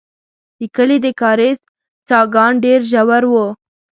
د 0.59 0.61
کلي 0.75 0.97
د 1.05 1.07
کاریز 1.21 1.57
څاګان 2.09 2.53
ډېر 2.65 2.79
ژور 2.91 3.23
وو. 3.31 3.47